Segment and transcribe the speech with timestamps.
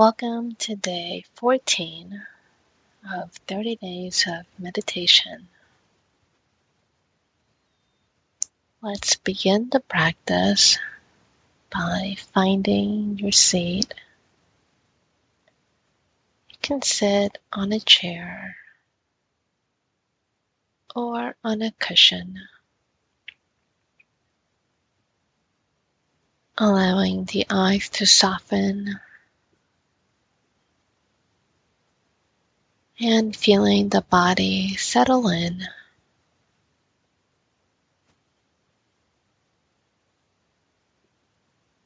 [0.00, 2.22] Welcome to day 14
[3.12, 5.46] of 30 days of meditation.
[8.80, 10.78] Let's begin the practice
[11.68, 13.92] by finding your seat.
[16.48, 18.56] You can sit on a chair
[20.96, 22.40] or on a cushion,
[26.56, 28.98] allowing the eyes to soften
[33.00, 35.62] and feeling the body settle in.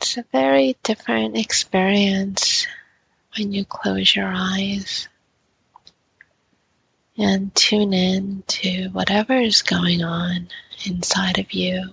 [0.00, 2.66] It's a very different experience
[3.36, 5.08] when you close your eyes
[7.16, 10.48] and tune in to whatever is going on
[10.84, 11.90] inside of you.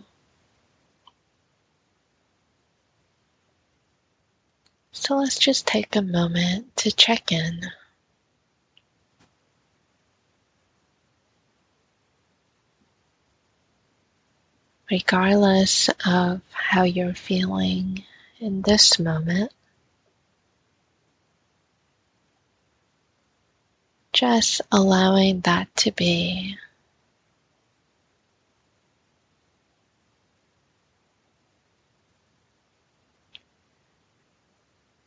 [4.91, 7.62] So let's just take a moment to check in.
[14.89, 18.03] Regardless of how you're feeling
[18.39, 19.51] in this moment.
[24.11, 26.57] Just allowing that to be.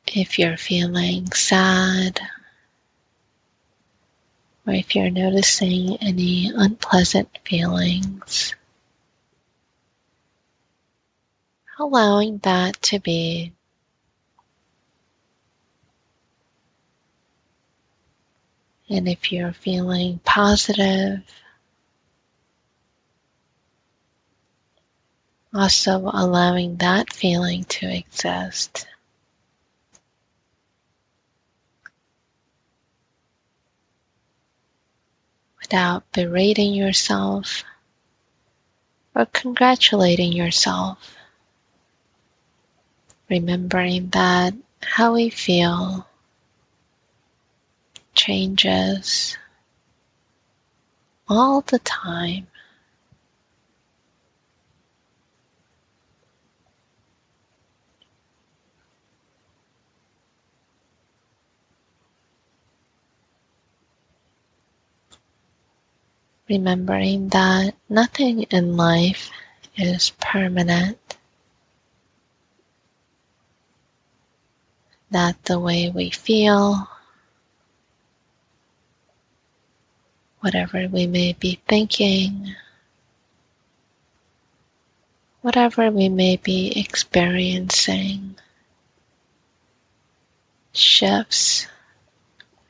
[0.06, 2.20] If you're feeling sad,
[4.66, 8.54] or if you're noticing any unpleasant feelings,
[11.78, 13.52] allowing that to be.
[18.88, 21.22] And if you're feeling positive,
[25.52, 28.86] also allowing that feeling to exist.
[35.60, 37.64] Without berating yourself
[39.16, 41.15] or congratulating yourself
[43.28, 46.06] remembering that how we feel
[48.14, 49.36] changes
[51.28, 52.46] all the time.
[66.48, 69.30] Remembering that nothing in life
[69.76, 71.05] is permanent.
[75.10, 76.88] That the way we feel,
[80.40, 82.54] whatever we may be thinking,
[85.42, 88.36] whatever we may be experiencing,
[90.72, 91.66] shifts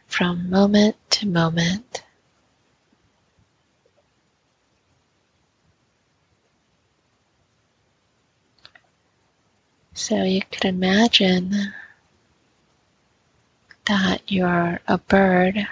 [0.07, 2.03] from moment to moment.
[9.95, 11.73] So you could imagine
[13.87, 15.67] that you're a bird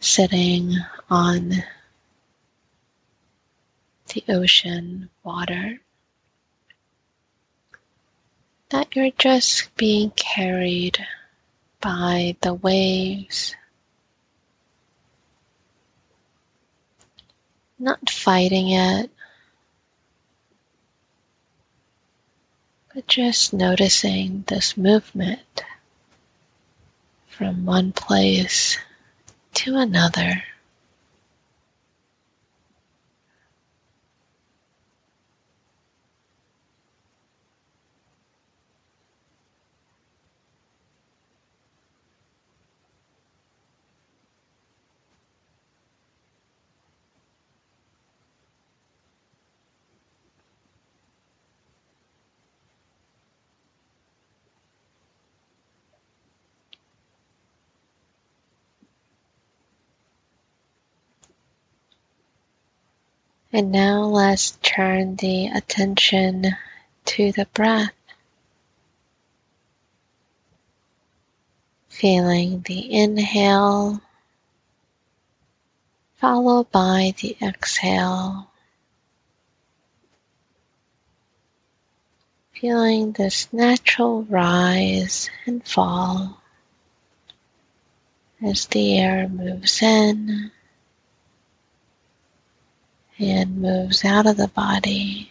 [0.00, 0.76] sitting
[1.08, 1.50] on
[4.12, 5.80] the ocean water,
[8.70, 10.98] that you're just being carried
[11.80, 13.54] by the waves,
[17.78, 19.10] not fighting it,
[22.94, 25.64] but just noticing this movement
[27.26, 28.78] from one place
[29.52, 30.44] to another.
[63.54, 66.56] And now let's turn the attention
[67.04, 67.92] to the breath.
[71.88, 74.00] Feeling the inhale
[76.16, 78.50] followed by the exhale.
[82.54, 86.42] Feeling this natural rise and fall
[88.44, 90.50] as the air moves in
[93.30, 95.30] and moves out of the body.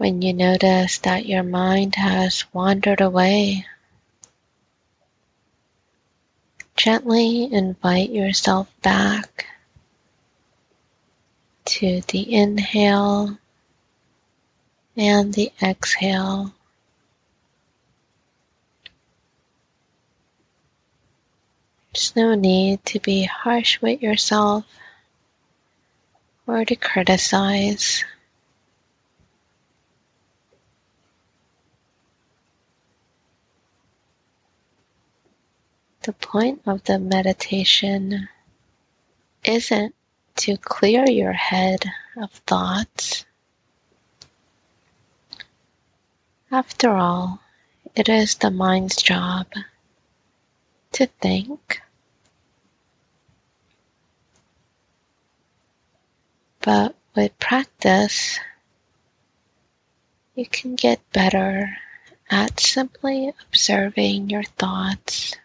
[0.00, 3.66] When you notice that your mind has wandered away,
[6.74, 9.44] gently invite yourself back
[11.66, 13.36] to the inhale
[14.96, 16.54] and the exhale.
[21.92, 24.64] There's no need to be harsh with yourself
[26.46, 28.02] or to criticize.
[36.10, 38.28] The point of the meditation
[39.44, 39.94] isn't
[40.38, 41.84] to clear your head
[42.16, 43.24] of thoughts.
[46.50, 47.40] After all,
[47.94, 49.46] it is the mind's job
[50.94, 51.80] to think.
[56.60, 58.40] But with practice,
[60.34, 61.76] you can get better
[62.28, 65.36] at simply observing your thoughts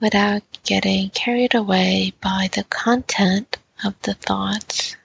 [0.00, 4.96] without getting carried away by the content of the thoughts.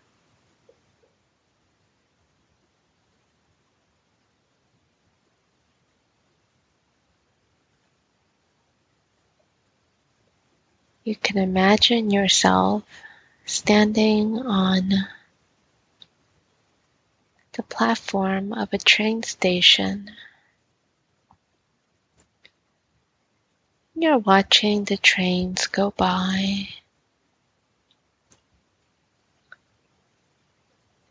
[11.04, 12.84] You can imagine yourself
[13.46, 14.90] standing on
[17.52, 20.10] the platform of a train station
[23.96, 26.68] You're watching the trains go by.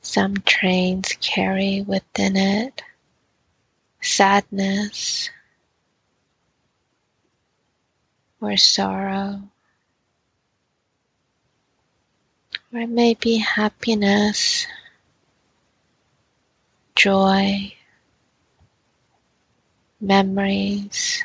[0.02, 2.82] Some trains carry within it
[4.02, 5.31] sadness
[8.40, 9.40] or sorrow,
[12.73, 14.67] or it may be happiness,
[16.96, 17.73] joy,
[20.00, 21.23] memories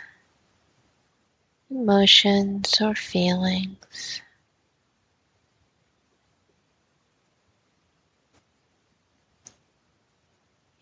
[1.69, 4.21] emotions or feelings.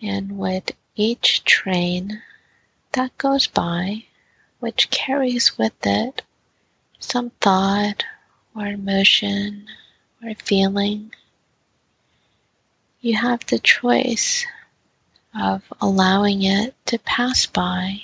[0.01, 2.21] And with each train
[2.91, 4.05] that goes by,
[4.59, 6.21] which carries with it
[6.99, 8.03] some thought
[8.55, 9.67] or emotion
[10.23, 11.13] or feeling,
[13.01, 14.45] you have the choice
[15.37, 18.01] of allowing it to pass by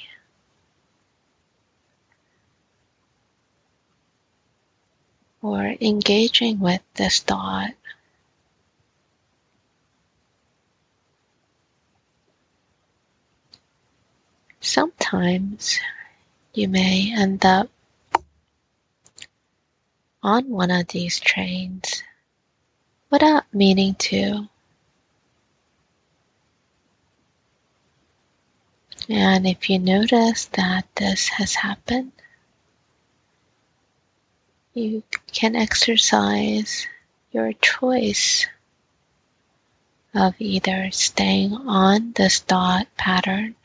[5.42, 7.72] or engaging with this thought.
[14.60, 15.80] Sometimes
[16.54, 17.70] you may end up
[20.22, 22.04] on one of these trains
[23.10, 24.48] without meaning to.
[29.10, 32.12] And if you notice that this has happened,
[34.74, 36.88] you can exercise
[37.32, 38.48] your choice
[40.14, 43.56] of either staying on this thought pattern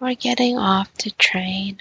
[0.00, 1.78] or getting off the train.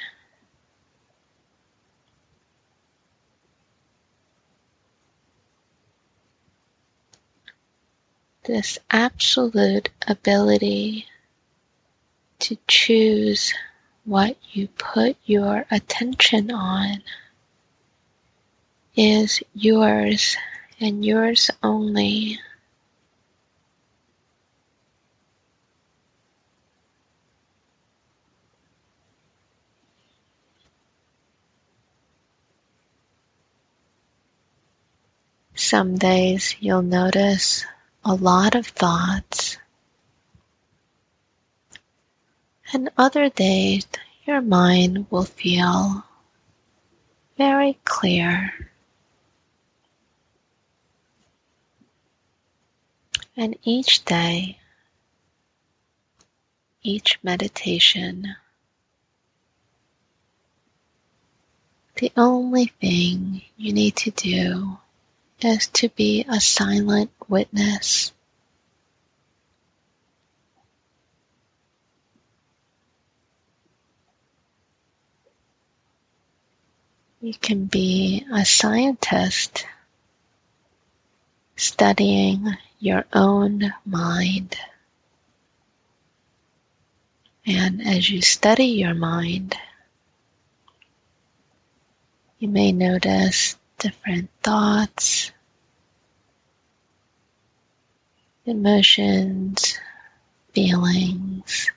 [8.43, 11.05] This absolute ability
[12.39, 13.53] to choose
[14.07, 17.03] what you put your attention on
[18.95, 20.37] is yours
[20.79, 22.39] and yours only.
[35.53, 37.65] Some days you'll notice
[38.05, 39.57] a lot of thoughts
[42.73, 43.87] and other days
[44.25, 46.03] your mind will feel
[47.37, 48.51] very clear.
[53.35, 54.57] And each day,
[56.81, 58.35] each meditation,
[61.95, 64.77] the only thing you need to do
[65.39, 68.11] is to be a silent witness
[77.27, 79.65] You can be a scientist
[81.57, 84.55] studying your own mind.
[87.45, 89.57] And as you study your mind,
[92.39, 95.33] you may notice different thoughts,
[98.45, 99.77] emotions,
[100.53, 101.71] feelings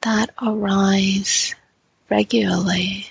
[0.00, 1.54] that arise
[2.08, 3.06] regularly.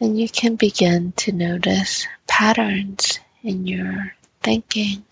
[0.00, 5.04] And you can begin to notice patterns in your thinking.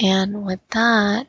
[0.00, 1.26] And with that,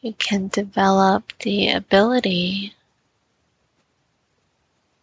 [0.00, 2.74] you can develop the ability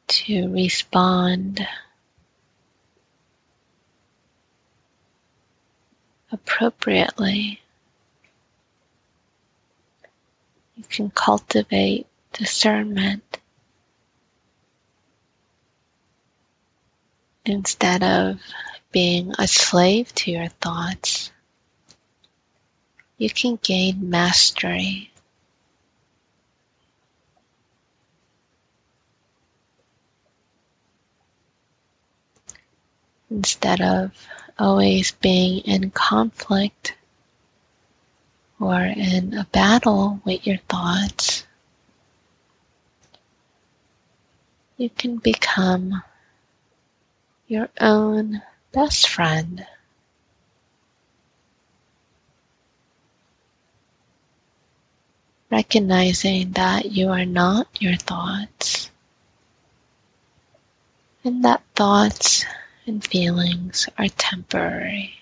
[0.07, 1.67] to respond
[6.31, 7.62] appropriately.
[10.75, 13.39] You can cultivate discernment
[17.46, 18.39] instead of
[18.91, 21.31] being a slave to your thoughts.
[23.17, 25.12] You can gain mastery.
[33.29, 34.12] Instead of
[34.57, 36.96] always being in conflict
[38.60, 41.46] or in a battle with your thoughts,
[44.77, 46.01] you can become
[47.48, 48.41] your own
[48.72, 49.65] best friend.
[55.50, 58.91] Recognizing that you are not your thoughts
[61.24, 62.46] and that thoughts
[62.88, 65.13] and feelings are temporary.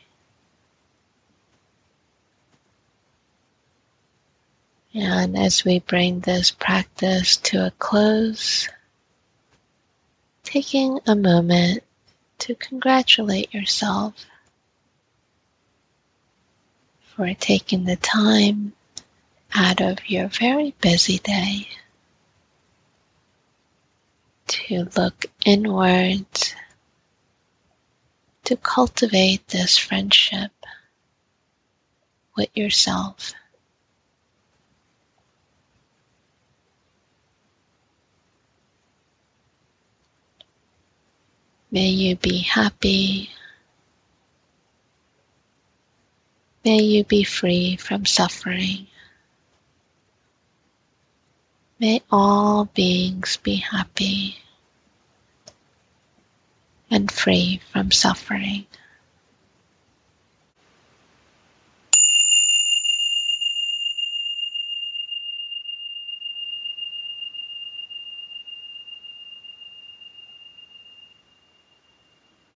[4.94, 8.70] And as we bring this practice to a close,
[10.44, 11.84] taking a moment
[12.40, 14.14] to congratulate yourself
[17.16, 18.74] for taking the time
[19.54, 21.68] out of your very busy day
[24.48, 26.56] to look inwards
[28.46, 30.52] to cultivate this friendship
[32.38, 33.34] with yourself.
[41.72, 43.32] May you be happy.
[46.64, 48.88] May you be free from suffering.
[51.80, 54.38] May all beings be happy
[56.96, 58.66] and free from suffering.